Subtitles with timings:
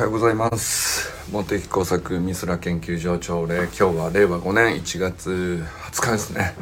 [0.00, 1.12] はようございます。
[1.30, 6.54] 茂木工作美空研究所朝礼今日は令和5年1月20日ですね。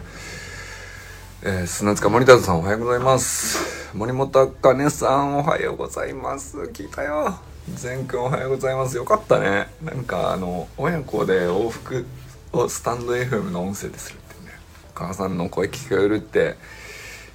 [1.45, 3.94] えー、砂塚森田さんおはようございます。
[3.97, 6.58] 森本茜さんおはようございます。
[6.58, 7.38] 聞いたよ。
[7.76, 8.97] 善くんおはようございます。
[8.97, 9.69] よかったね。
[9.84, 12.07] なんかあの親子で往復
[12.52, 14.58] をスタンド FM の音声でするってね。
[14.97, 16.57] お母さんの声聞こえるって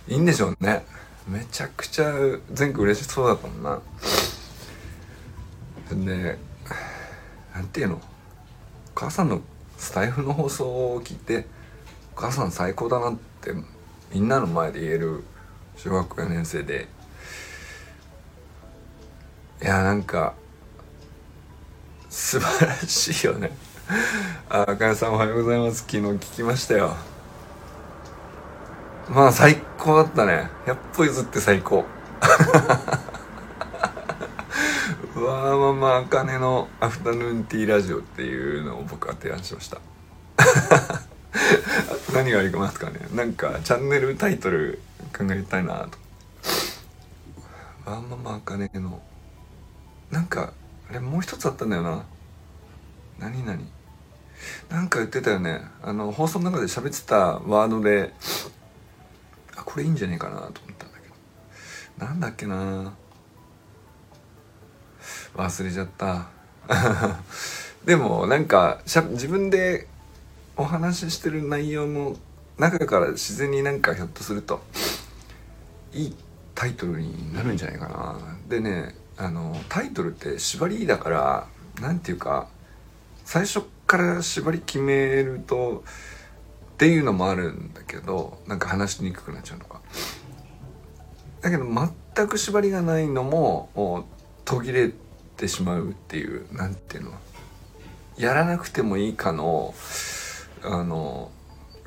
[0.09, 0.83] いいんでしょうね。
[1.29, 2.13] めちゃくちゃ
[2.51, 3.79] 善くん嬉しそうだったもんな。
[5.95, 6.37] で
[7.53, 7.95] なんていうの？
[7.95, 7.99] お
[8.95, 9.41] 母さんの
[9.77, 11.45] スタイフの放送を聞いて
[12.15, 13.53] お母さん最高だなって
[14.13, 15.23] みんなの前で言える
[15.75, 16.87] 小学4年生で。
[19.61, 20.33] いやなんか
[22.09, 23.51] 素晴らしいよね。
[24.49, 25.77] ああかやさんおはようございます。
[25.79, 26.95] 昨日聞きましたよ。
[29.09, 30.49] まあ最高だったね。
[30.65, 31.85] 100歩譲って最高。
[35.23, 39.79] わーままあかねのアフタヌーンティーラジオっていうのを僕は提案しました。
[42.13, 44.81] 何がありますかねなんかチャンネルタイトル
[45.17, 45.97] 考えたいなと。
[47.89, 49.01] わーままあかねの
[50.11, 50.51] なんか
[50.89, 52.03] あれもう一つあったんだよな。
[53.19, 53.65] 何何
[54.69, 55.61] なんか言ってたよね。
[55.81, 58.13] あの放送の中で喋ってたワードで
[59.55, 61.07] あこれいいんじゃねえかなと思ったんだけ
[61.99, 62.05] ど。
[62.05, 62.93] なんだっけな。
[65.35, 66.27] 忘れちゃった。
[67.85, 69.87] でもなんか自分で
[70.55, 72.15] お話ししてる内容の
[72.57, 74.61] 中から自然になんかひょっとすると
[75.91, 76.15] いい
[76.55, 78.37] タイトルになるんじゃないかな。
[78.47, 81.47] でねあのタイトルって縛りだから
[81.81, 82.47] 何て言うか
[83.25, 85.83] 最初から縛り決めると
[86.73, 89.81] っていうのもあるんだけどなんか話しにくくなっちゃうのか。
[91.41, 94.07] だけど全く縛りがないのも
[94.45, 94.93] 途切れ
[95.35, 97.11] てしまうっていう何ていうの。
[98.17, 99.73] やらなくてもいいかの
[100.61, 101.31] あの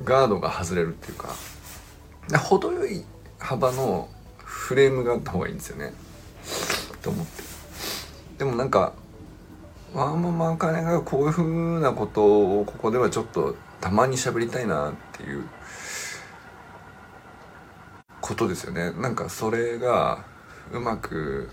[0.03, 1.29] ガードが外れるっていうか。
[2.37, 3.05] 程よい
[3.39, 5.93] 幅のフレームがあった方がいいんですよね。
[7.01, 7.43] と思って。
[8.37, 8.93] でもなんか
[9.93, 15.47] ワーママあかねがこういうふうなことをここではちょっとたまに喋りたいなっていう
[18.21, 18.91] ことですよね。
[18.91, 20.25] なんかそれが
[20.71, 21.49] うまく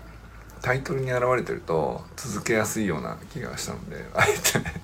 [0.65, 4.81] タイトルに現れてると続けやすいような気がしたので あえてね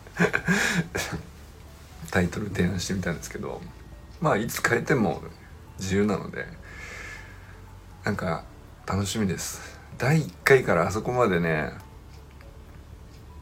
[2.12, 3.60] タイトル提案してみたんですけど
[4.22, 5.24] まあいつ変えても
[5.80, 6.46] 自由なので
[8.04, 8.44] なんか
[8.86, 9.60] 楽しみです。
[9.98, 11.74] 第1回からあそこまでね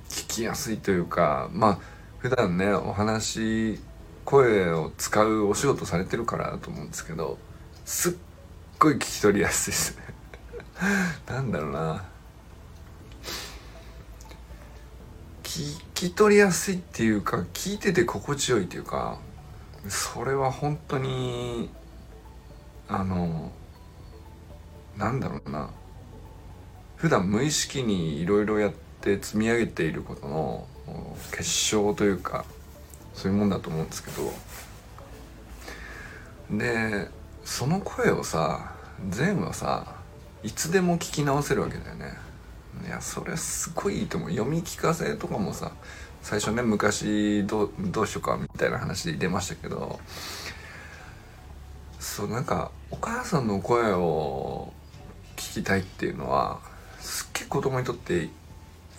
[0.08, 1.80] 聞きやすいというかまあ
[2.20, 3.82] 普段ねお話
[4.24, 7.38] 声を使うお仕事されてるからだと思うんですけど
[7.84, 8.14] すっ
[8.80, 10.04] ごい聞き取りやすいですね。
[11.28, 12.19] なんだろうな。
[15.50, 19.18] 聞き取りやすいっていうか聞いてて心地よいっていうか
[19.88, 21.72] それは本当に
[22.88, 23.52] あの
[24.96, 25.72] なんだろうな。
[26.98, 30.68] 普段無意識にいろいろやって積み上げていることの
[31.32, 32.46] 結晶というか
[33.16, 34.32] そういうもんだと思うんですけど。
[36.52, 37.10] で
[37.44, 38.76] その声をさ
[39.10, 39.96] 全はさ
[40.44, 42.29] いつでも聞き直せるわけだよね。
[42.86, 44.30] いやそれすごいいいと思う。
[44.32, 45.72] 読み聞かせとかもさ
[46.22, 50.00] 最初ね昔どうどうしようかみたいな話で出ましたけど
[52.00, 54.74] そうなんかお母さんの声を
[55.36, 56.60] 聞きたいっていうのは
[57.00, 58.30] すっげえ子供にとっていい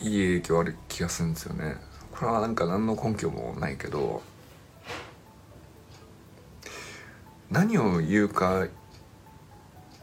[0.00, 1.76] 影響ある気がするんですよね。
[2.12, 4.22] これはなんか何の根拠もないけど
[7.50, 8.66] 何を言うか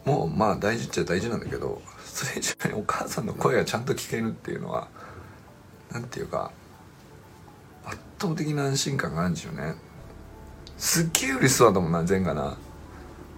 [0.06, 1.82] もまあ大事っちゃ大事なんだけど
[2.18, 4.88] それ以上にお母さんの声がちゃんと聞けるっていうのは
[5.92, 6.52] 何て言うか
[7.86, 9.76] 圧倒的な安心感があるんですよね。
[10.80, 12.58] すっげえ嬉しそうだと思うな善がな。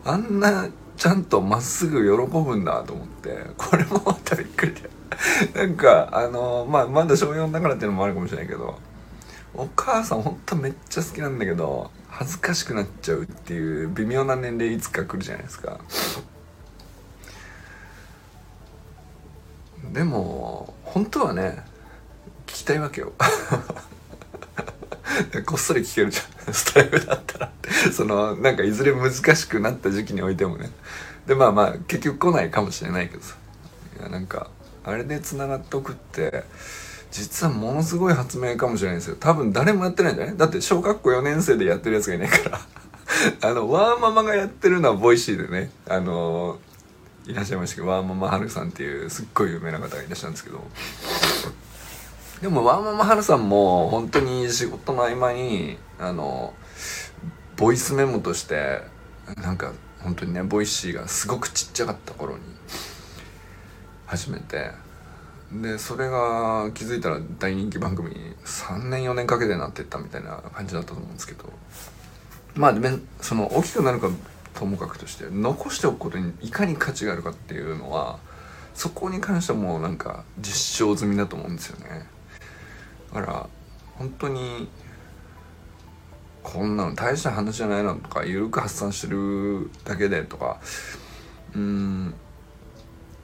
[0.06, 4.90] あんなちゃんとまっすぐ喜ぶんだと思ってこれもまたびっくりで。
[5.56, 8.80] なんかあのまあまだ小4だからっていうのもあるかもしれないけど
[9.54, 15.82] お母さんほんとめっちゃ好きなんだけど恥ずかしくなっちゃうっていう微妙な年齢いつか来るじゃないですか。
[19.94, 21.64] でも本当はね
[22.48, 23.14] 聞きたいわけよ。
[25.46, 26.54] こっそり聞けるじゃん。
[26.54, 27.52] スタイルだったら。
[27.92, 30.70] そのなんかいずれ難しくなった時期においてもね。
[31.28, 33.36] でまあまあ結局来ないかもしれないけどさ。
[34.00, 34.50] いやなんか
[34.84, 36.44] あれでつながっておくって
[37.12, 39.18] 実はものすごい発明かもしれないですよ。
[39.20, 40.38] 多分誰もやってないんじゃない？
[40.38, 42.60] だって小学校4年生でやってるやつがいないから。
[43.50, 45.72] あのワーママがやってるのはボイシーでね。
[45.88, 46.60] あの
[47.30, 50.64] いらっしゃいましたけどワーママハルさんっていうすっごい有名な方がいらっしゃるんですけど。
[52.42, 56.54] でもワーママハルさんも本当に仕事の合間にあの
[57.58, 58.82] ボイスメモとして
[59.36, 62.42] なんか本当にねボイシーがすごくちっちゃかった頃に
[64.06, 64.72] 始めて。
[65.52, 71.52] でそれが気づいたら大人気番組に3年4年かけてなってったみたいな感じだったと思うんですけど。
[72.54, 74.10] まあでその大きくなるか
[74.60, 78.20] ともかくとして残しておくことにいかに価値があるかっていうのは
[78.74, 82.06] そこに関してはもうなんか実証済みだと思うんですよね。
[83.14, 83.50] だから
[83.98, 84.68] 本当に
[86.44, 90.60] こんなの大した話じゃないのとか緩く発散してるだけでとか
[91.56, 92.14] うん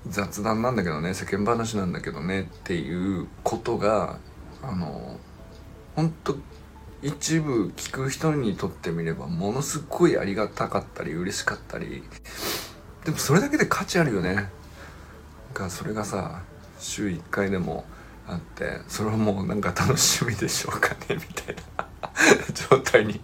[0.07, 4.19] 雑談なんだけどね世間話なんだけどねっていうことが
[4.61, 5.17] あの
[5.95, 6.37] 本当
[7.05, 12.01] 一部聞く人にとってみればものすごいありがたかったり嬉しかったり
[13.03, 14.49] でもそれだけで価値あるよね。
[15.53, 16.41] がそれがさ
[16.79, 17.85] 週1回でも
[18.27, 21.85] あってそれはもうなんか楽しみでしょうかね みたいな。
[22.69, 23.21] 状態に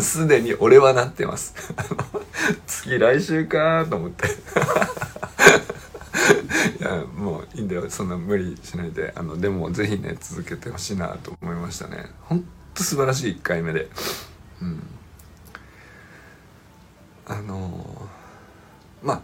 [0.00, 1.54] すでに俺はなってます。
[2.66, 4.26] 次来週かと思って。
[6.80, 7.88] いやもういいんだよ。
[7.88, 9.12] そんな無理しないで。
[9.14, 12.10] あのでもぜひね続けてほしいなと思いましたね。
[12.74, 13.88] と素晴らしい1回目で。
[14.60, 14.82] うん。
[17.26, 19.20] あのー、まあ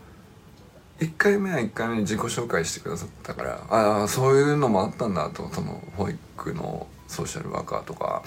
[1.00, 8.22] 1回目は1回目に自己紹介してくださったからああそういうのもあったんだとその保育のソーシャルワーカーとか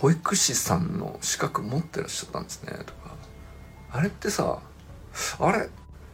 [0.00, 3.14] 保育士さんの資格持ってらっしゃったんですねとか。
[3.92, 4.58] あれってさ
[5.40, 5.68] あれ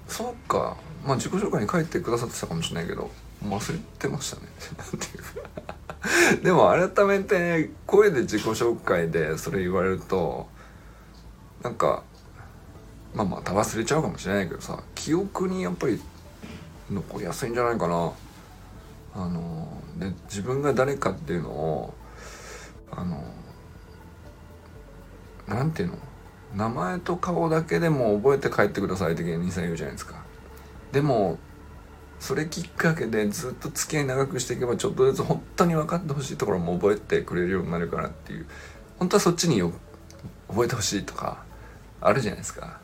[0.06, 0.76] そうか。
[1.04, 3.10] まあ自己紹介に書いてくださってたかもしれないけど
[3.44, 4.42] 忘れてましたね。
[4.78, 5.71] なんていうか。
[6.42, 10.48] でも改めて声で自己紹介でそれ言われると
[11.62, 12.02] なんか
[13.14, 16.00] まあまた忘れちゃうかもしれないけどさ記憶にやっぱり
[16.90, 18.12] 残りやすいんじゃないかな。
[19.14, 19.68] あの
[19.98, 21.94] で自分が誰かっていうのを
[22.90, 23.22] あの
[25.46, 25.98] なんていうの？
[26.54, 30.22] 名前と顔だけでも覚えて帰ってくださいって芸人さん言うじゃないですか。
[30.92, 31.38] でも
[32.22, 38.46] それきっかけでずっと付き合い長くしていけばちょっとずつ本当に分かってほしいところも覚えてくれるようになるからっていう
[39.00, 39.72] 本当はそっちによ
[40.46, 41.42] 覚えてほしいとか
[42.00, 42.78] あるじゃないですか。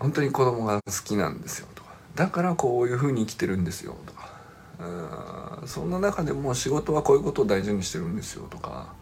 [0.00, 1.90] 本当に子供が好きなんですよとか。
[2.16, 5.62] だからこういう風に生きてるんですよとか。
[5.66, 8.92] そんな中でも仕事はこういうことを大事にしてるんですよとか。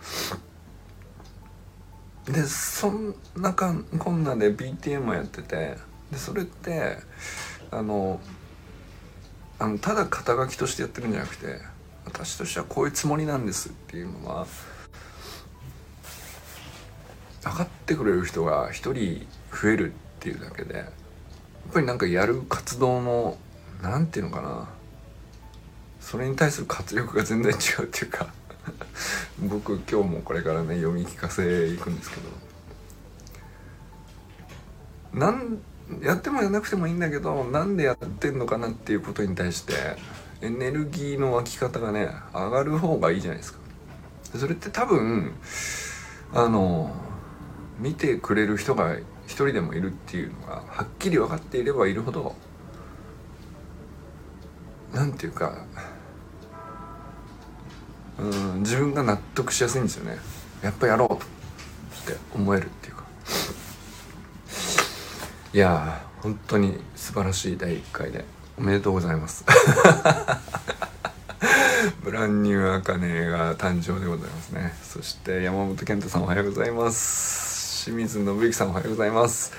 [2.27, 5.79] でそんなかんこんなで BTM をやってて
[6.11, 6.99] でそれって
[7.73, 8.21] あの
[9.59, 11.59] あのただ肩書きとしてやってるんじゃなくて
[12.05, 14.47] 私としてはこういうつもりなんですっていうのは
[17.43, 20.87] 分かってくれる人が一人増えるっていうだけでやっ
[21.73, 23.39] ぱりなんかやる活動の
[23.83, 24.69] 何て言うのかな
[26.01, 28.29] それに対する活力が全然違うっていうか
[29.41, 32.17] 僕今日もこれからね読み聞かせ行くんですけ
[35.15, 35.59] どなん
[36.01, 39.75] やってもやらなくてもいいんだけどなんでやってんのかなっていうことに対して
[40.41, 43.61] エネルギーの湧き方がね上がる方がいいじゃないですか。
[44.37, 45.33] それって多分
[46.33, 46.95] あの
[47.79, 48.97] 見てくれる人が
[49.27, 52.35] 一人でもいるっていうのがはっきり分かっていればいるほど
[54.95, 55.65] なんていうか
[58.19, 60.19] うん自分が納得しやすいんですよね。
[60.63, 63.02] やっぱやろうって思えるっていうか。
[65.55, 68.25] いやー本当に素晴らしい第1回で
[68.59, 69.45] おめでとうございます。
[72.03, 74.75] ブランニューアカネが誕生でございますね。
[74.83, 77.85] そして山本健太さんおはようございます。
[77.85, 79.53] 清水信之さんおはようございます。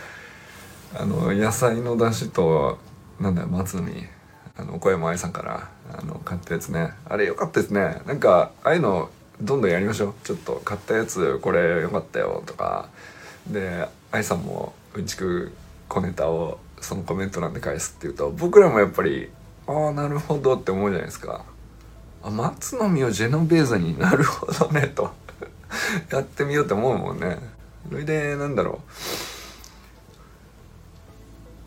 [0.95, 2.79] あの野菜の出汁と
[3.19, 4.09] なんだよ松の実
[4.57, 6.93] あの小山愛さんからあの買ったやつね。
[7.07, 8.01] あれ良かったですね。
[8.07, 10.15] なんかああいうのどんどんやりましょう。
[10.23, 12.89] ちょっと買ったやつこれ良かったよとか。
[13.45, 15.53] で愛さんもうんちく
[15.87, 19.29] 小ネタをそのコメント欄で返すっていうと僕らもやっぱり
[19.67, 21.45] ああなるほどって思うじゃないですか。
[22.21, 25.11] あ松の実をジェノベーゼになるほどねと。
[26.11, 27.37] やってみようって思うもんね。
[27.89, 28.81] それでなんだろ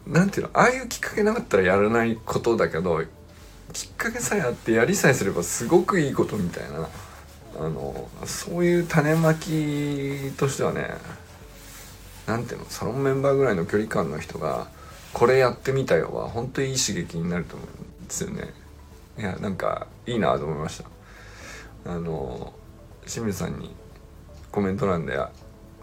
[0.06, 0.10] う。
[0.10, 3.02] なんていうのああいうきっかけなかったらやらないことだけど
[3.72, 6.88] きっかけさえあってやりさえすればすごくいいことみたいな。
[7.58, 10.90] あのそういう種まきとしてはね
[12.26, 14.68] なんていうのサロンメンバーぐらいの距離感の人が
[15.12, 18.52] これやってみたよは本当にいい刺激になると思うんですよね。
[19.18, 20.82] いやなんかいいなと思いまし
[21.84, 21.92] た。
[21.92, 22.52] あの
[23.06, 23.74] 清水さんに
[24.50, 25.18] コメント欄で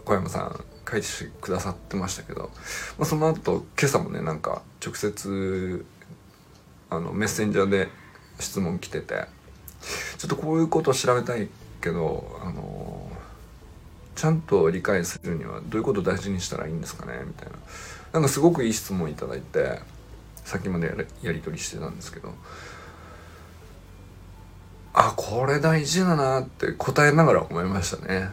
[0.04, 1.06] 小山さん書いて
[1.40, 2.50] くださってましたけど、
[2.98, 5.84] まあ、その後今朝もねなんか直接
[6.90, 7.88] あのメッセンジャーで
[8.38, 9.24] 質問来てて
[10.18, 11.48] ちょっとこういうこと調べたい
[11.80, 13.10] けどあの
[14.14, 17.58] ちゃんと理解するにはどういうことを大事にしたらいいんですかねみたいな
[18.12, 19.80] なんかすごくいい質問いただいて
[20.44, 22.32] さっきまでやり取りしてたんですけど
[24.92, 28.28] あこれ大事だなって答えながら思いましたね。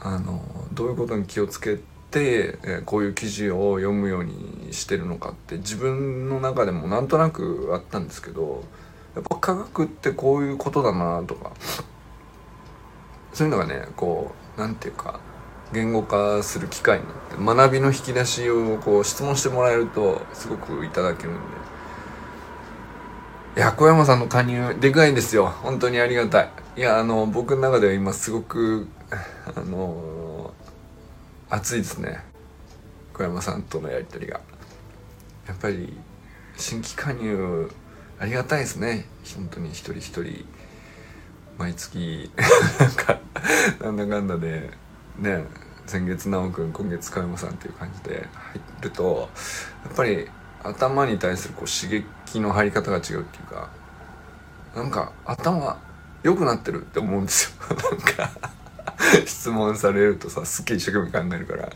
[0.00, 0.42] あの
[0.72, 1.78] どういうことに気をつけ
[2.10, 8.64] て、えこういう記事を読むようにしてるのかって自分の中でもなんとなくあったんですけど
[9.14, 11.52] やっぱ科学ってこういうことだなとか
[13.32, 15.20] そういうのがねこう何て言うか
[15.72, 21.40] 言語化する機会になって学びの引き出しをこう質問してもらえるとすごくいただけるんで。
[23.54, 25.46] いや小山さんの加入でかいんですよ。
[25.46, 26.50] 本当にありがたい。
[26.76, 30.52] いやあの僕の中では今すごくあの
[31.50, 32.20] 熱いですね。
[33.12, 34.40] 小山さんとのやり取りが。
[35.46, 35.92] やっぱり
[36.56, 37.70] 新規加入
[38.18, 39.06] ありがたいですね。
[39.36, 40.46] 本当に一人一人。
[41.58, 42.30] 毎月
[42.80, 43.18] なんか
[43.80, 44.70] なんだかんだで
[45.18, 45.44] ね
[45.86, 49.28] 先月直くん今月小山さんっていう感じで入ると
[49.84, 50.28] やっぱり
[50.62, 53.70] 頭に対するこう刺激の入り方が違うっていうか
[54.74, 55.80] なんか頭
[56.22, 57.76] 良くなってるって思うんですよ。
[57.90, 58.30] なんか
[59.26, 61.68] 質問されるとさすっげえ一生懸命考えるから。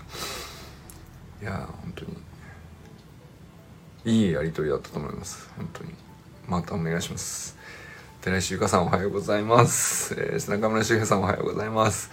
[1.42, 2.16] いや本当に。
[4.04, 5.50] いいやり取りだったと思います。
[5.56, 5.92] 本当に。
[6.47, 7.55] またお願いします。
[8.26, 12.11] 寺石ゆかさんおはようございます、えー、中村修平さんおはようございます。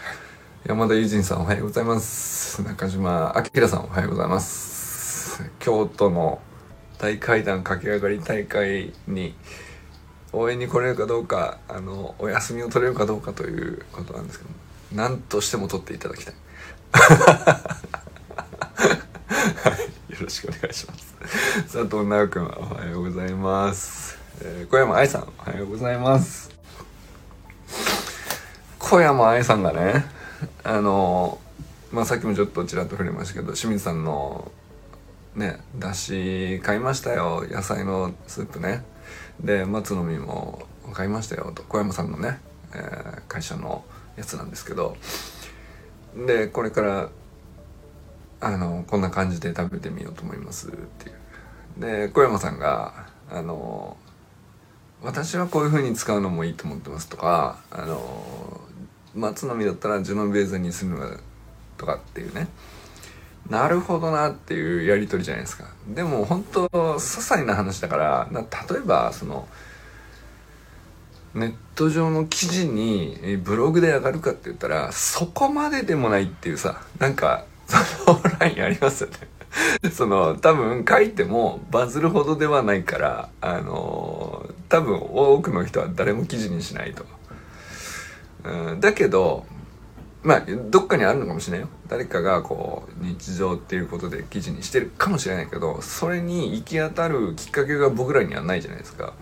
[0.63, 2.62] 山田友人さんおはようございます。
[2.62, 5.41] 中島明さんおはようございます。
[5.58, 6.39] 京都の
[7.00, 9.34] 大階段駆け上がり大会に
[10.34, 14.51] 応援に来れるかどうかあのお休みを取れるかどうかということなんですけど
[14.91, 16.36] 何としても取っていただきたい。
[16.93, 17.74] は
[20.10, 21.15] いよろしくお願いします。
[21.63, 26.50] 佐藤直君おはようございます、えー、小山愛さんおはようございます。
[28.80, 30.06] 小山愛さんがね
[30.63, 31.40] あの
[31.92, 34.52] まあさっきもちょっとちらっと触れましたけど清水さんの
[35.36, 37.46] ねだし買いましたよ。
[37.50, 38.84] 野菜のスープね。
[39.40, 40.63] で松の実も
[40.94, 41.52] 買いましたよ。
[41.54, 42.40] と小山さんのね、
[42.74, 43.84] えー、会社の
[44.16, 44.98] やつなんですけど。
[46.28, 47.10] でこれから
[48.42, 51.12] あのこんな感じで食べてみようと思いますってい
[51.78, 52.08] う。
[52.08, 53.98] で小山さんがあの
[55.03, 58.62] 私はこういう風に使うのもいいと思ってますとかあの
[59.13, 61.17] 松の実だったらジュノベーゼにするのが
[61.77, 62.48] とかっていうね。
[63.50, 65.65] なるほどなっていうやり取りじゃないですか。
[65.88, 69.48] でも本当些細な話だから例えばその
[71.33, 79.17] ネット上の記事にブログで上がるかって言ったらそこまででもないっていうさなんかそのラインありますよね。
[79.91, 87.06] その多分書いてもバズるほどではないからあの多分多くの人は誰も記事にしないと。
[88.44, 89.46] うん、だけど
[90.24, 91.70] まあどっかにあるのかもしれないよ。
[91.88, 99.13] 誰かがこう日常っていうことで記事にしてるかもしれないけどそれに行き当たるきっかけが僕らにはないじゃないですか。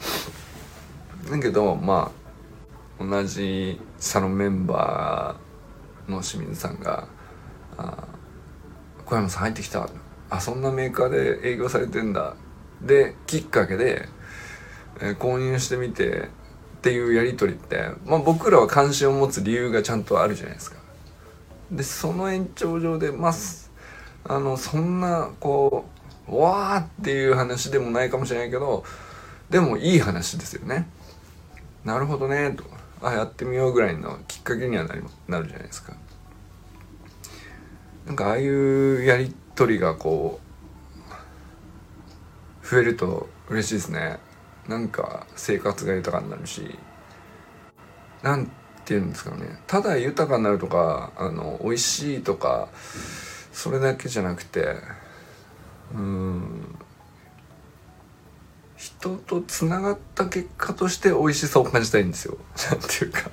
[1.29, 2.13] だけどま
[2.97, 7.09] あ同じサロンメンバーの清水さんが
[7.77, 8.07] 「あ
[9.03, 9.89] 小山さん入ってきた」
[10.31, 12.35] あそんなメーカーで営業されてんだ。
[12.81, 14.07] できっかけで、
[15.01, 16.29] えー、購入してみて
[16.77, 20.77] っていうやり取りって、まあ、僕らは関心を持つ理由がちゃんとあるじゃないですか。
[21.71, 23.33] でその延長上でまあ
[24.25, 25.85] あのそんなこ
[26.27, 28.83] うわーっていう話でもないかもしれないけど
[29.49, 30.87] でもいい話ですよね。
[31.85, 32.63] なるほどねと。
[33.03, 35.93] あやってみようぐらいのきっかけにはなりなるじゃないですか。
[38.05, 40.39] なんかああいうやり取りがこ
[42.63, 44.19] う増えると嬉しいですね
[44.71, 46.79] なんか生活が豊かになるし
[48.23, 48.49] なん
[48.85, 52.69] ていうんですかねただ豊かになるとかあの美味しいとか
[53.51, 54.75] それだけじゃなくて
[55.93, 56.75] うん
[58.77, 62.37] 人とつながった結果として美味しさを感じたいんですよ。
[62.71, 63.29] なんていうか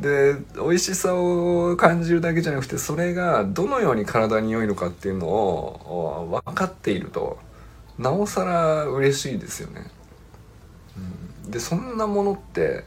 [0.00, 7.38] で美味しさを感じるだけじゃなくてそれがどのように体に良いのかっていうのを分かっていると
[7.98, 9.90] なおさら嬉しいですよね。
[11.48, 12.84] でそんなものって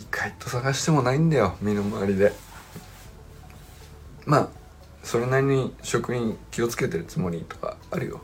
[0.00, 2.32] 意外と探してもないんだよ身の回りで。
[4.24, 4.48] まあ
[5.02, 8.20] それなりに食品気をつけてるつもりとかあるよ。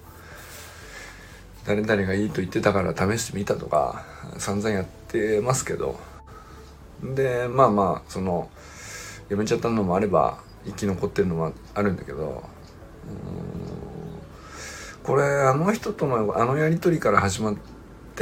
[1.65, 4.05] 誰々がいいと言ってたから試してみたとか
[4.39, 5.99] 散々やってますけど。
[7.03, 8.51] でまあまあその
[9.29, 12.43] やめちゃったのもあれば生き残ってるのもあるんだけど。
[15.03, 17.57] これあの人とのあのやり取りから始まっ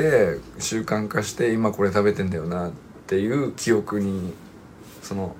[0.00, 2.73] て習慣化して今これ食べてんだよなっ
[3.07, 4.33] ていう記憶に
[5.02, 5.37] その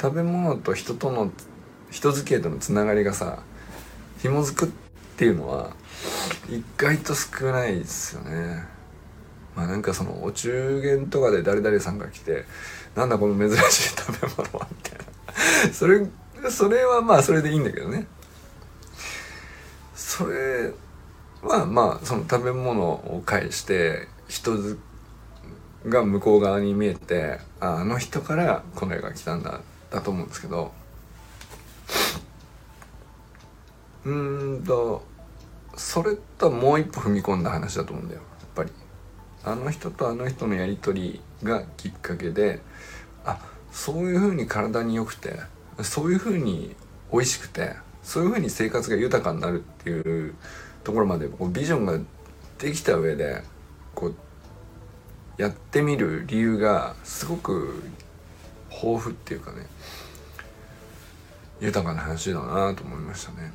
[0.00, 1.32] 食べ物と人との
[1.90, 3.42] 人付き合いとのつながりがさ
[4.20, 4.68] 紐づくっ
[5.16, 5.74] ていうのは
[6.48, 8.64] 意外と少ないですよね。
[9.54, 12.44] まあなんかそのお中元とかで誰々さんが来て
[12.94, 14.98] なんだこの珍しい食べ物はみたい
[15.66, 16.06] なそれ
[16.50, 18.06] それはまあそれでいいんだけどね
[19.94, 20.72] それ
[21.42, 24.52] はまあその食べ物を介して人
[25.86, 30.72] が向こう側に見えてあの人からこの絵が来たんだだと思うんですけど。
[34.04, 35.04] うんと
[35.76, 38.70] それともう一歩踏み込んだ話だと思うんだよやっぱり。
[39.44, 42.60] あの人とあの人のやり取りがきっかけで
[43.24, 43.38] あ
[43.72, 45.36] そういうふうに体に良くて
[45.82, 46.76] そういうふうに
[47.12, 50.34] 美味しくてそういうふうに生活が豊かになるっていう
[50.84, 51.98] ところまでこうビジョンが
[52.58, 53.42] できた上で
[53.94, 54.14] こう
[55.36, 57.82] やってみる理由がすごく
[58.70, 59.66] 豊富っていうかね
[61.60, 63.52] 豊かな話だなと思いましたね。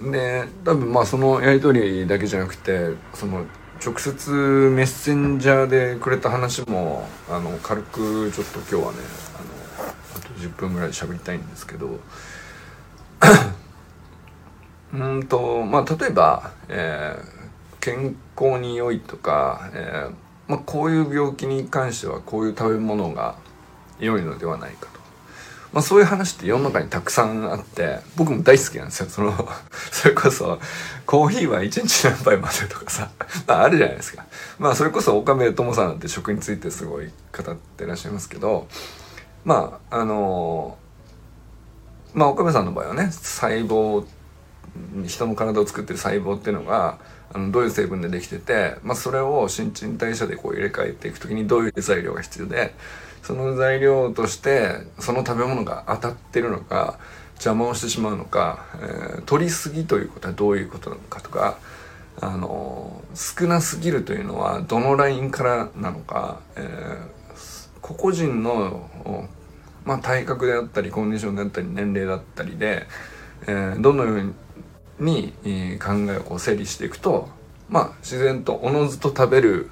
[0.00, 3.46] で多分まあそのやり取りだけじゃなくてその
[3.84, 4.30] 直接
[4.74, 8.98] メッセンジャーでくれた話もあの軽くちょっと今日はね
[9.78, 11.98] あのあと10分ぐらい喋りたいんですけど
[14.92, 20.14] うんとまあ例えば、えー、健康に良いとか、えー
[20.48, 23.36] まあ、こういう病気に関してはこういう食べ物が
[24.00, 24.98] 良いのではないかと。
[25.72, 29.08] まあそういう話って世の中にたくさんあって、僕も大好きなんですよ。
[29.10, 29.48] その、
[29.92, 30.58] それこそ、
[31.04, 33.10] コーヒーは一日何杯までとかさ、
[33.46, 34.24] まああるじゃないですか。
[34.58, 38.66] まあそれこそ岡部友さんって食についてすごい語ってらっしゃいますけど、
[39.44, 40.78] まああの
[42.14, 44.17] まあ岡部さんの場合はね、細胞って、
[45.06, 46.98] 人の体を作ってる細胞っていうのが、
[47.32, 52.74] あのどういう成分でできてて、まあ、それを新陳代謝でこう入れ替えていく時にどういう材料が必要で
[53.22, 56.98] その材料としてその食べ物が当たってるのか
[57.34, 61.58] 邪魔をしてしまうのか、えー、取りすぎということはどういうことなのかとか、
[62.20, 69.28] あのー、少なすぎるというのはどのラインからなのか、えー、個々人の、
[69.84, 72.86] まあ、体格であったりコンディションであったり年齢だったりで、
[73.42, 74.32] えー、どのように、
[75.44, 77.28] え考えをこう整理していくと
[77.68, 79.70] まあ自然とおのずと食べる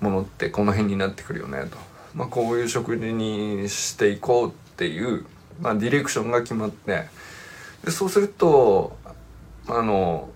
[0.00, 1.76] ものってこの辺になってくるよねと。
[2.14, 5.26] まあ、こういう食事にしていこうっていう、
[5.60, 7.04] まあ、ディレクションが決まって
[7.84, 8.96] でそうすると
[9.68, 10.28] あの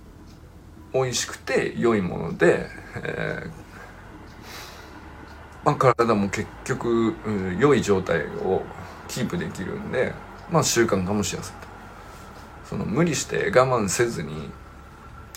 [0.93, 2.67] 美味しくて良いもので、
[3.03, 3.63] えー
[5.65, 8.63] まあ、体も結局、うん、良い状態を
[9.09, 10.13] キープできるんで、
[10.51, 11.72] まあ、習慣化もしやすいと。
[12.73, 14.33] その無理して我慢せずに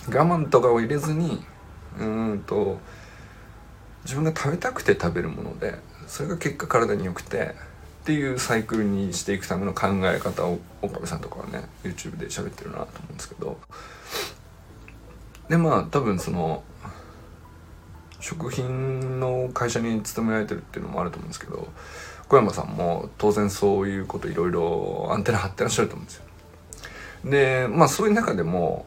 [0.08, 1.44] 我慢とかを入れずに
[1.98, 2.78] うんと
[4.04, 5.74] 自分が食べたくて食べるもので
[6.06, 7.54] それが結果体に良くて
[8.02, 13.58] っていうサイクルにしていくための考え方を岡部さんとかはね YouTube で喋ってるなと思うんですけど
[15.50, 16.64] でまあ多分その
[18.18, 21.68] 食品の会社に勤められてるっていうのもあると思うんですけど
[22.30, 26.25] 小山さんも当然そういうこといろいろアンテナ張ってらっしゃると思うんですよ。
[27.26, 28.86] でまあそういう中でも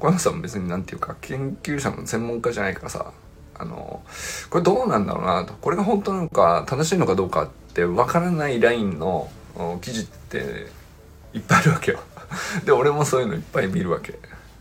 [0.00, 3.12] 小山さんも別に何て言うか研究者の専門家じゃないからさ
[3.60, 4.02] あの
[4.50, 5.54] これどうなんだろうなと。
[5.54, 9.30] これが本当なのか正しいのかどうかってわからないラインの
[9.82, 10.66] 記事って
[11.34, 12.00] いっぱいあるわけよ。
[12.64, 14.18] で俺もそういうのいっぱい見るわけ。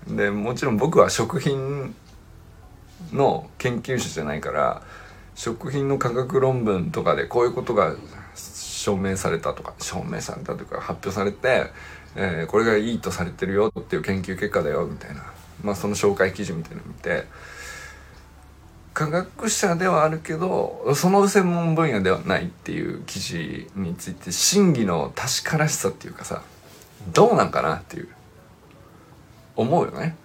[0.07, 1.95] でもちろん僕は食品
[3.13, 4.81] の研究者じゃないから
[5.35, 7.95] 食品の科学論文とかでこういうことが
[8.35, 11.71] 証明されたとか証明されたというか発表されて、
[12.15, 15.23] えー、これがいいとされてるよっていう研究結果だよみたいな
[15.63, 17.25] まあその紹介記事みたいなの見て
[18.93, 26.41] 科学者ではあるけどその専門分野ではないっていう記事について真偽の確からしさっていうかさ
[27.13, 28.09] どうなんかなっていう
[29.55, 30.15] 思うよね。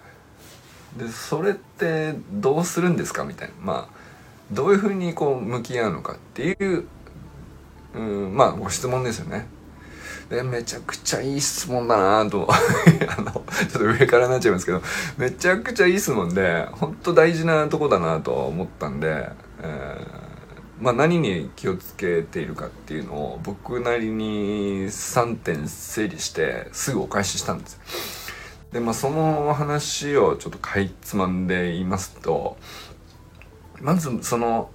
[0.97, 3.95] でそれってどうするんですかみたいなまあ
[4.51, 6.85] どういうふうにこう向き合うのかっていう、
[7.95, 9.45] うん、まあご質問ですよね。
[10.29, 14.81] でめちゃくちゃいい質問だなと あのちょっと上からなっちゃいますけど
[15.17, 19.29] めちゃくちゃいい質問で本当大事なとこだなと思ったんで、
[19.61, 27.79] えー、まあ何に気をつけているかっていうのを僕なりに3点整理してすぐお返ししたんです。
[28.71, 32.57] でまあその話をちょっとかいつまんで言いますと
[33.79, 34.71] まずその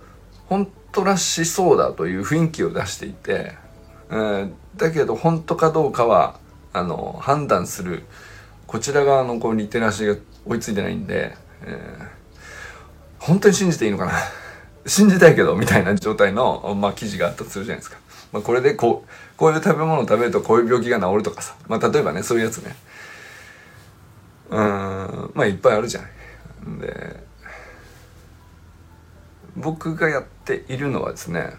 [0.48, 3.56] 本当らしそうだという雰囲気を出していて
[4.10, 6.38] えー、だけど本当かどうかは
[6.72, 8.04] あの判断する
[8.66, 12.08] こちら側のこうリテラシーが追いついてないんで、えー、
[13.18, 14.12] 本当に信じていいのかな？
[14.86, 17.98] 信じたいけどみたいな状態の、まあ、記事があったとするじゃないですか。
[18.32, 22.76] まあ、これでこうこういう食べ物を食べるとこういう病気が治るとかさ、まあ、例えばねそういうやつね。
[24.50, 25.30] うん。
[25.34, 26.10] まあいっぱいあるじゃない。
[26.80, 27.30] で
[29.56, 31.52] 僕がやっているのはですね、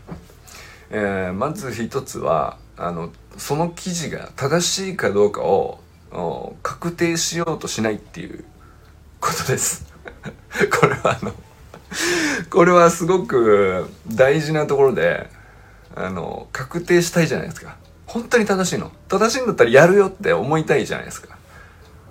[0.93, 5.79] えー、まず一つはあのその記事が正しいかどうかを
[6.61, 8.43] 確定しようとしないっていう
[9.19, 9.85] ことです。
[10.79, 11.33] これはあの
[12.49, 15.29] これはすごく大事なところで
[15.95, 17.77] あの確定したいじゃないですか。
[18.05, 18.91] 本当に正しいの。
[19.07, 21.37] 正しいんだったらやるよって思いたいじゃないですか。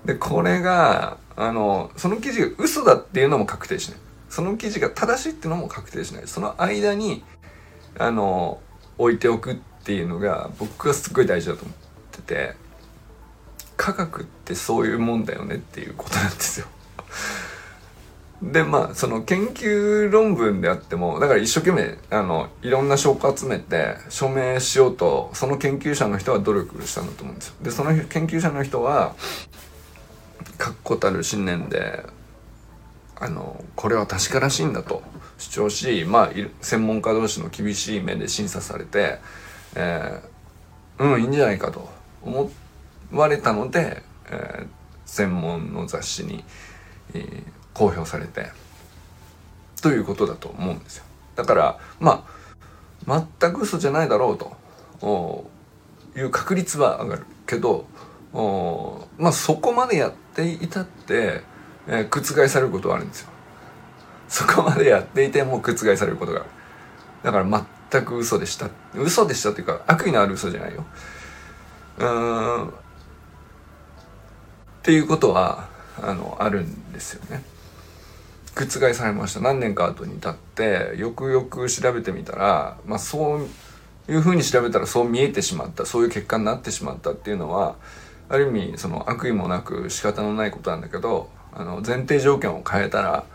[0.05, 7.23] でこれがあのその記事が嘘だっていうのも確定しないその記事が正しいっていうのも確定しないその間に
[7.97, 8.59] あの
[8.97, 11.75] 置いておくっていうのが僕はすっごい大事だと思っ
[12.11, 12.55] てて
[13.77, 16.67] 科学ってそういうもんだよねっていうことなんですよ。
[18.43, 27.55] でまあその研究論文であってもだから一生懸命あのいろんな証拠集めて署名しようとその研究者の人は努力したんだと思うんですよ。
[27.61, 29.15] でその研究者の人は
[30.57, 32.05] 確固たる信念で
[33.15, 35.03] あのこれは確からしいんだと。
[35.41, 36.29] 主張しまあ
[36.61, 39.19] 専門家同士の厳しい目で審査されて、
[39.75, 41.89] えー、うんいいんじゃないかと
[42.23, 42.49] 思
[43.11, 44.67] われたので、えー、
[45.05, 46.43] 専門の雑誌に、
[47.13, 48.49] えー公表されて
[49.81, 51.05] ということだと思うんですよ。
[51.35, 52.25] だからま
[53.07, 55.47] あ全く嘘じゃないだろうと
[56.15, 57.25] いう確率は上がる。
[57.47, 57.85] けど
[58.33, 61.41] おまあそこまでやっていたって、
[61.87, 63.30] えー、覆されることはあるんですよ。
[64.31, 66.39] そこまでやっていても覆されることが。
[66.39, 66.49] ある
[67.21, 68.69] だから全く嘘でした。
[68.95, 70.85] 嘘でしたっていうか悪意のある嘘じゃないよ。
[71.99, 72.67] うん。
[72.69, 72.71] っ
[74.81, 75.67] ていうことは
[76.01, 77.43] あのあるんですよね。
[78.55, 79.41] 覆されました。
[79.41, 83.47] 何年か後に経ってよくよく調べてみたら、まあ、そう
[84.11, 85.85] いうふうに調べたらそう見えてしまった。
[85.85, 87.75] そういう結果になってしまったっていうのは
[88.29, 93.25] ある意味その悪意もなく仕方のないことなんだけどあの前提条件を変えたら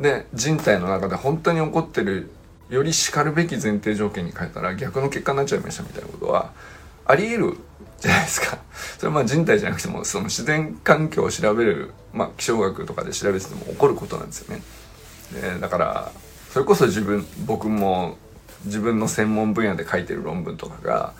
[0.00, 2.30] で人体の中で本当に起こってる
[2.70, 6.52] よりしかるべき前提条件に変えたら逆の結果になっちゃいましたみたいなことは
[7.04, 7.56] あり得る
[7.98, 8.58] じゃないですか。
[8.96, 14.62] それはまあ人体じゃなくてもその自然環境を調べる、まあ、気象学とかで調べてても起こることなんですよね。
[15.32, 16.12] でだから
[16.50, 18.16] それこそ自分僕も
[18.64, 21.12] 自分の専門分野で書いてる論文とかが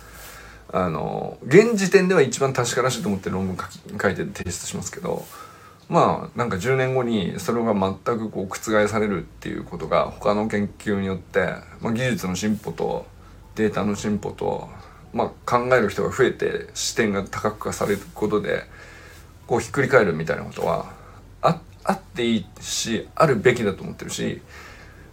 [0.73, 5.27] あの現時点では一番確からしいと思って論文書き書いて提出しますけど
[5.91, 13.05] まあなんか10年後にそれが全くこう覆されるっていうことが他の研究によって、まあ、技術の進歩と
[13.57, 14.71] データの進歩と
[15.13, 18.65] まあ、考える人が増えて視点が多角化されることで
[19.47, 20.93] こうひっくり返るみたいなことは
[21.43, 24.41] ああっていいしあるべきだと思ってるし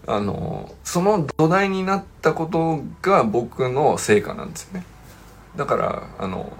[0.05, 4.85] あのその土台になったことが僕の成果なんですよね。
[5.57, 6.53] だからあの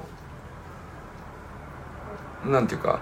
[2.46, 3.02] なんていうか、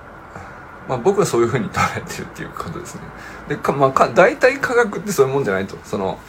[0.87, 3.01] まあ、僕はそういうふうに捉えてるっていうことですね。
[3.49, 6.19] でかまあか大体科学ってそういうもんじゃないとその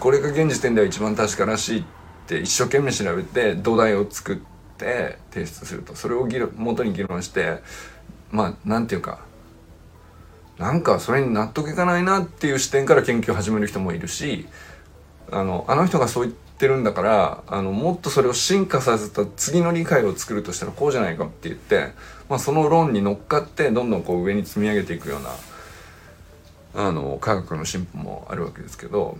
[0.00, 1.84] これが現時点では一番確からしいっ
[2.26, 4.36] て一生懸命調べて土台を作っ
[4.76, 7.62] て提出するとそれを議論元に議論して
[8.30, 9.20] まあなんていうか
[10.58, 14.46] なんかそれに納得いかないなっていう視点から研究を始める人もいるし
[15.30, 21.88] あのあの人がそう言ったてるんだからあのもっとそれを進化させた次の理解を作るとしたらこうじゃないかって言って、
[22.28, 29.18] まあ、その論に乗っかってどんどんこう上に積み上げていくようなあの科学の進歩もあるわけですけど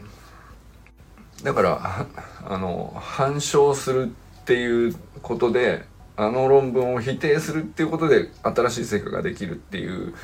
[1.43, 2.07] だから
[2.49, 5.85] あの反証するっていうことで
[6.17, 10.15] あの論文を否定するっていうことで新しい成果ができるっていう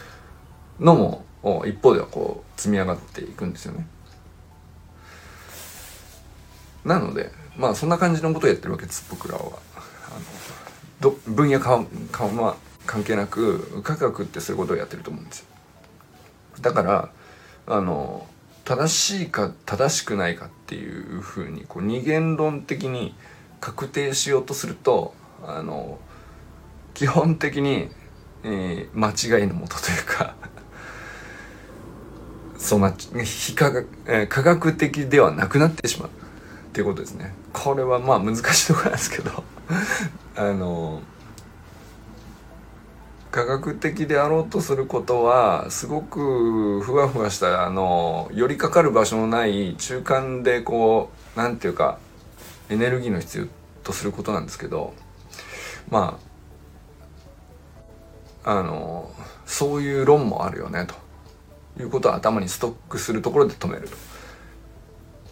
[0.78, 1.24] のも
[1.66, 3.88] 一方ではこう積み上がっていくんですよね。
[6.88, 9.42] なのでまあそんな感じのことをやってるわけです僕らは。
[9.42, 9.57] あの
[11.01, 15.46] ど分野かか、まあ、関係なく科学ってそういうことをやってると思うんですよ。
[16.61, 17.11] だから
[17.66, 18.27] あの
[18.64, 23.14] 正しいか正しくないかっていうふうにこう二元論的に
[23.61, 25.98] 確定しようとするとあの
[26.94, 27.88] 基本的に、
[28.42, 30.35] えー、間違いのもとというか
[32.59, 36.11] そうな非科学、えー、科学的ではなくなってしまう
[36.68, 37.35] っていうことですね。
[37.52, 39.42] これはまあ難しいところなんですけど
[40.37, 41.00] あの
[43.31, 51.98] 科学的であろうとすることはすごくふわふわしたあの寄りかかる場所のない中間でこう何て言うか
[52.68, 53.46] エネルギーの必要
[53.83, 54.94] とすることなんですけど
[55.90, 56.18] ま
[58.44, 59.11] ああの
[59.46, 63.96] そういう論もあるよねということを頭にストックするところで止めると。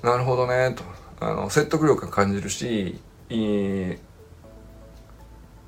[0.06, 0.84] なるほどねと
[1.20, 3.00] あの説得力が感じるし
[3.30, 3.96] いい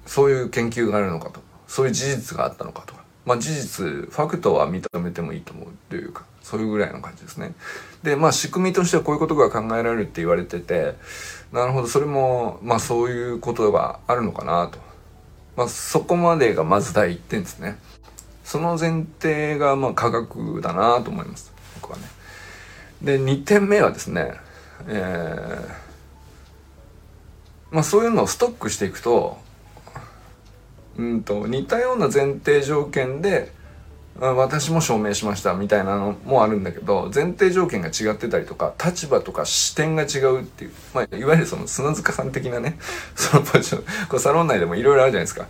[0.07, 7.53] そういう研究があるのかとそういう事実があったのかとかまあ事実ファクトは認めてもいいと思うというかそういうぐらいの感じですね。
[8.03, 10.95] でまあ仕組みとしてはこういうことが考えられるって言われてて
[11.53, 14.79] なるほどそれもまあそういうことがあるのかなと。
[15.57, 17.79] まあそこまでがまず第一点ですね。
[18.45, 22.05] その前提がまあ科学だなと思います僕はね。
[23.03, 24.33] で2点目はですね
[24.87, 29.39] えー、まあそういうのをストックしていくと
[30.97, 33.53] うんと似たような前提条件で
[34.21, 42.79] 私も証明しましたみたいなのもあるんだけど前提条件が違ってたりとか立場とか視点が違うっていう、まあ、いわゆるその砂塚さん的なね
[43.15, 45.47] そのポジションこうサロン内でもいろいろあるじゃないですか。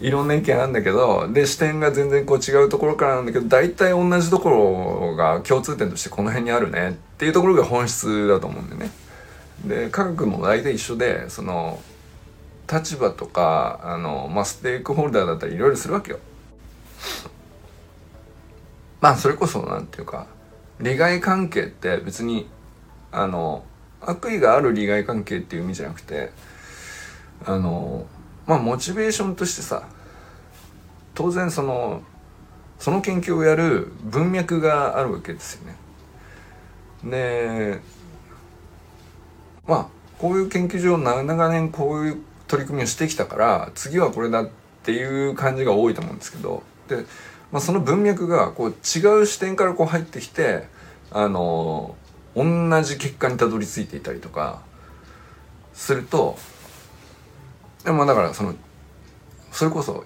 [0.00, 8.90] いろんな意見あるんだけどで視点が全然こう違うところからなんだけど大体同じところが共通点としてこの辺にあるねっていうところが本質だと思うんでね
[9.64, 11.80] で科学も大体一緒でその
[12.70, 16.18] 立場とかあの、まあ、ステークホルダーだったりいろいろするわけよ。
[19.00, 20.26] まあそれこそ何て言うか
[20.80, 22.48] 利害関係って別に
[23.12, 23.64] あの
[24.00, 26.30] 悪意がある利害関係っていう意味じゃなくて
[27.44, 28.06] あの
[28.46, 29.88] まあモチベーションとしてさ
[31.14, 32.02] 当然その
[32.78, 35.76] その研究をやる文脈があるわけですよね。
[37.04, 37.80] で
[39.66, 39.86] まあ
[40.18, 44.48] こういう研究所長年こういう取り組みをしてきたから次はこれだっ
[44.82, 47.04] ていう感じが多いと思うんですけどで、
[47.50, 50.66] まあ、その文脈がこう違う視点からこう入ってきて
[51.10, 51.96] あの
[52.36, 52.44] 同
[52.82, 54.60] じ結果にたどり着いていたりとか
[55.72, 56.36] すると
[57.84, 58.54] でもだからその
[59.52, 60.04] それこそ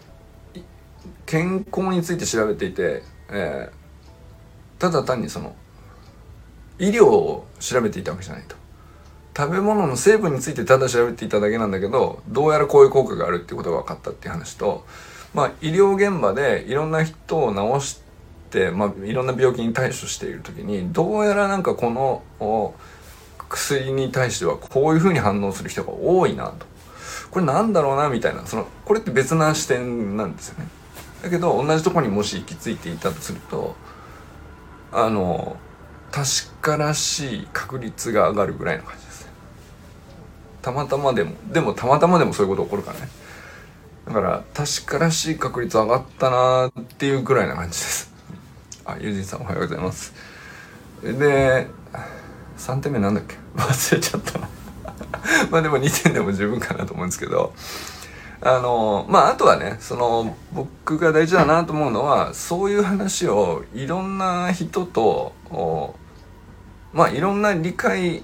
[1.26, 5.54] 健康について調べていて、えー、ただ単にその
[6.78, 8.56] 医療を調べていたわけじゃないと。
[9.36, 14.84] 食べ物の成分についてただ調べていただけなんだけどどうやらこういう効果があるっていうことが分かったっていう話と、
[15.32, 18.00] まあ、医療現場でいろんな人を治し
[18.50, 21.88] て、まあ、いろんな病気に対処している時にどうやらなんかこ
[22.40, 22.74] の
[23.48, 26.66] 薬に対してはこういうふうに反応する人が多いなと
[27.30, 28.46] これなんだろうなみたいな。
[28.46, 30.68] そのこれって別な視点なんですよね。
[31.22, 33.74] だけど同じとこにもし行き着いていたとすると
[34.92, 35.56] あの
[36.10, 39.32] 確からしい確率が上がるぐらいの感じですね。
[40.62, 43.08] たまたまでもでもたまたまでもそういうこと起こるからね。
[44.06, 48.10] だから確からしい確率上がったなっていうくらいな感じです。
[48.86, 50.14] あユージンさんおはようございます。
[51.02, 51.66] で
[52.56, 53.36] 3点目なんだっけ？
[53.56, 54.48] 忘れちゃったな。
[55.50, 57.52] まあでも2点でも十分かなと思うんですけど
[58.40, 65.32] あのまああとはねその僕が大事だなと思うのはそういう話をいろんな人と
[66.92, 68.22] まあいろんな理解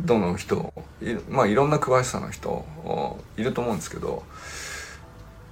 [0.00, 0.72] 度の人
[1.28, 2.64] まあいろんな詳しさの人
[3.36, 4.24] いると思うんですけど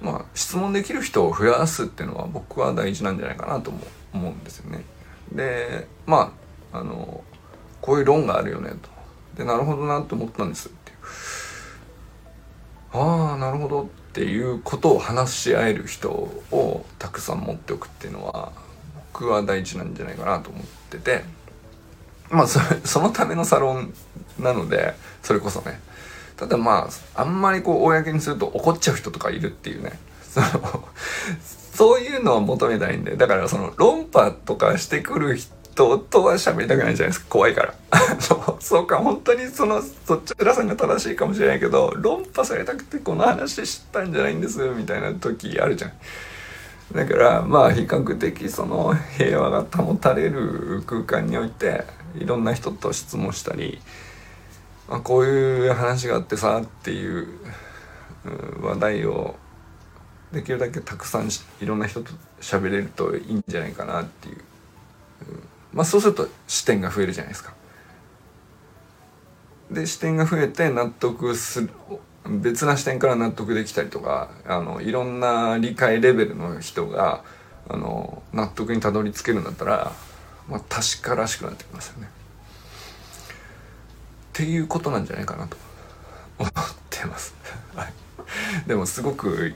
[0.01, 3.71] まあ質問できる人を増やすっていうのは僕は大事なんじゃないかなと
[4.13, 4.83] 思うんですよね。
[5.31, 6.33] でま
[6.73, 7.23] ああの
[7.81, 8.98] こういう論があるよねと。
[9.39, 10.67] でなるほどなと思ったんです。
[10.67, 10.91] って。
[12.91, 18.51] ああなるほどっていうことを話し合える人をたくさん持っておくっていうのは
[19.13, 21.23] 僕は大事なんじゃないかなと思ってて。
[22.29, 23.91] まあそそのためのサロン
[24.37, 25.79] なのでそれこそね。
[26.35, 29.97] ただまああんまりこう公にすると怒っちゃう人とかいるっていうね。
[30.29, 30.47] その
[31.73, 33.15] そういうのを求めたいんで。
[33.15, 35.58] だからその論破とかしてくる人
[35.97, 37.25] とは喋りたくないじゃないですか。
[37.29, 37.73] 怖いから。
[38.59, 45.91] そうか本当にそのそっちらさんが正しいかもしれないけど論破されたくてこの話知ったんじゃないんですみたいな時あるじゃん。
[46.93, 53.79] だからまあ比較的その平和が保たれる空間においていろんな人と質問したり
[54.89, 57.27] まあ、こういう話があってさっていう
[58.61, 59.35] 話題を
[60.33, 61.29] できるだけたくさん
[61.61, 62.11] いろんな人と
[62.41, 64.37] 喋れるといいんじゃないかなっていう、
[65.73, 67.53] まあそうすると視点が増えるじゃないですか。
[69.71, 71.69] で視点が増えて納得する
[72.25, 77.23] 別な視点から納得できたりとかあのいろんな理解レベルの人が
[77.67, 79.91] あの納得にたどり着けるんだったら、
[80.47, 82.09] まあ、確からしくなってきますよね。
[84.39, 85.57] っていうことなんじゃないかなと
[86.39, 86.51] 思っ
[86.89, 87.35] てます
[88.65, 89.53] でもすごく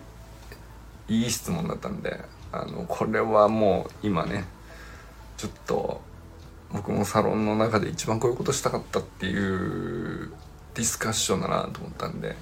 [1.08, 2.20] いい質問だったんで
[2.52, 4.44] あのこれはもう今ね
[5.44, 6.02] ちょっと
[6.72, 10.32] 僕もサロンの中で一番こういうことしたかったっていう
[10.74, 12.34] ディスカッションだなと思ったんで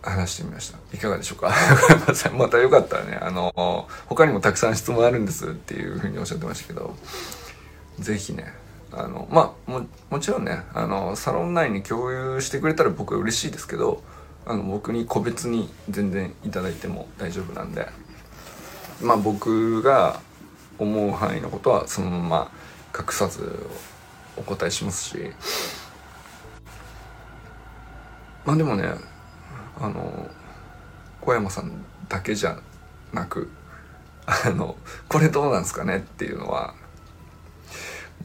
[0.00, 0.78] 話してみました。
[0.94, 1.52] いかがでしょうか？
[2.38, 6.94] またよかったらねあの他にもたくさん質問あるんですっていうふうにおっしゃってましたけど
[7.98, 8.54] 是非ね
[8.92, 14.04] あのまあももちろんねあのサロン内に共有してくれたら僕は嬉しいですけど
[14.46, 17.88] あの僕に個別に全然いただいても大丈夫なんで
[19.02, 20.20] まあ僕が
[20.78, 22.50] 思う範囲のことはそのまま
[22.98, 23.66] 隠さず
[24.36, 25.30] お答えしますし
[28.44, 28.88] まあでもね
[29.78, 30.28] あの
[31.20, 32.58] 小山さんだけじゃ
[33.12, 33.50] なく
[34.26, 34.76] あの
[35.08, 36.74] これどうなんですかねっていうのは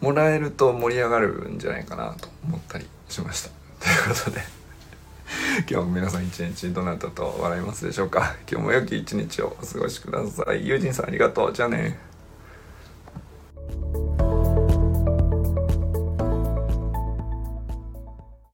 [0.02, 3.50] もらえると盛り上がるんじゃないかなと思ったりしました。
[3.50, 4.55] ということで
[5.70, 8.36] 今日も皆さん一日どなたと笑いますでしょうか？
[8.50, 10.68] 今日も良き一日をお過ごしください。
[10.68, 11.54] 友人さんありがとう。
[11.54, 11.98] じゃあね。